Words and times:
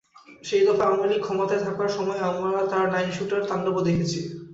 সেই 0.43 0.63
দফায় 0.67 0.87
আওয়ামী 0.87 1.07
লীগ 1.09 1.21
ক্ষমতায় 1.23 1.63
থাকার 1.65 1.89
সময়েই 1.97 2.25
আমরা 2.29 2.61
তাঁর 2.71 2.85
নাইনশ্যুটার 2.93 3.47
তাণ্ডবও 3.49 3.81
দেখেছি। 3.87 4.19